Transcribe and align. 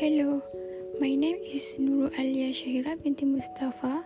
Hello, 0.00 0.40
my 1.04 1.12
name 1.12 1.36
is 1.44 1.76
Nurul 1.76 2.08
Alia 2.16 2.48
Shahira 2.48 2.96
binti 2.96 3.28
Mustafa. 3.28 4.00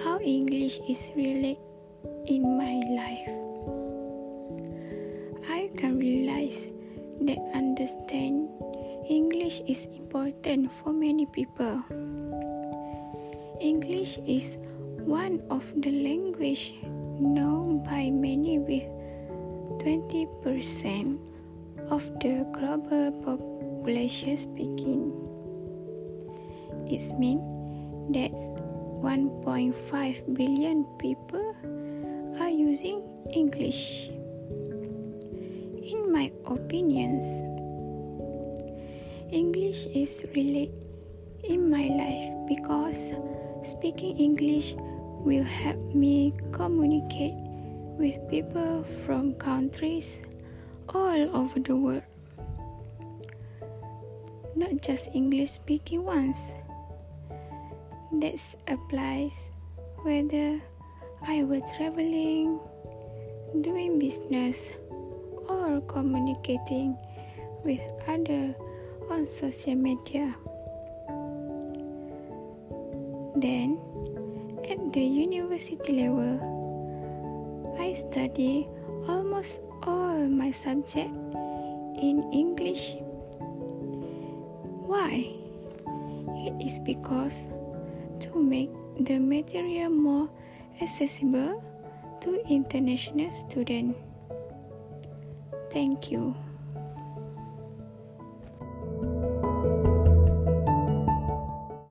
how 0.03 0.19
English 0.19 0.83
is 0.89 1.11
really 1.15 1.57
in 2.27 2.57
my 2.59 2.75
life. 2.91 3.31
I 5.47 5.71
can 5.79 5.95
realize 5.97 6.67
that 7.21 7.37
understand 7.55 8.49
English 9.09 9.59
is 9.67 9.85
important 9.91 10.71
for 10.71 10.93
many 10.93 11.25
people. 11.25 11.83
English 13.59 14.17
is 14.23 14.55
one 15.03 15.43
of 15.49 15.67
the 15.75 15.91
language 15.91 16.73
known 17.19 17.83
by 17.83 18.07
many 18.09 18.59
with 18.59 18.87
20% 19.83 21.19
of 21.91 22.07
the 22.23 22.47
global 22.55 23.11
population 23.27 24.37
speaking. 24.37 25.11
It 26.87 27.03
means 27.19 27.43
that 28.15 28.31
1.5 29.03 30.33
billion 30.33 30.85
people 30.95 31.43
are 32.39 32.49
using 32.49 33.03
English. 33.35 34.07
In 35.83 36.07
my 36.07 36.31
opinions, 36.47 37.43
English 39.33 39.87
is 39.97 40.29
really 40.35 40.69
in 41.49 41.65
my 41.65 41.89
life 41.89 42.29
because 42.45 43.17
speaking 43.65 44.15
English 44.15 44.75
will 45.25 45.43
help 45.43 45.81
me 45.89 46.37
communicate 46.51 47.33
with 47.97 48.13
people 48.29 48.85
from 49.01 49.33
countries 49.41 50.21
all 50.93 51.35
over 51.35 51.59
the 51.59 51.75
world. 51.75 52.05
Not 54.55 54.85
just 54.85 55.09
English 55.17 55.57
speaking 55.57 56.05
ones. 56.05 56.53
That 58.13 58.37
applies 58.69 59.49
whether 60.05 60.61
I 61.25 61.41
were 61.41 61.65
traveling, 61.73 62.61
doing 63.65 63.97
business, 63.97 64.69
or 65.49 65.81
communicating 65.89 66.93
with 67.65 67.81
other 68.05 68.53
on 69.09 69.25
social 69.25 69.75
media. 69.75 70.35
Then, 73.35 73.79
at 74.69 74.79
the 74.93 75.01
university 75.01 76.03
level, 76.05 76.39
I 77.79 77.93
study 77.93 78.67
almost 79.07 79.61
all 79.83 80.27
my 80.29 80.51
subjects 80.51 81.17
in 81.99 82.23
English. 82.31 82.95
Why? 84.87 85.33
It 86.45 86.55
is 86.63 86.79
because 86.79 87.47
to 88.19 88.39
make 88.39 88.71
the 88.99 89.19
material 89.19 89.89
more 89.89 90.29
accessible 90.81 91.63
to 92.21 92.43
international 92.47 93.31
students. 93.31 93.99
Thank 95.69 96.11
you. 96.11 96.35